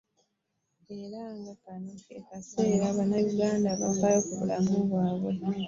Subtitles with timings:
[0.99, 5.31] Era nga kano ke kaseera Bannayuganda bafeeyo ku bulamu bwabwe.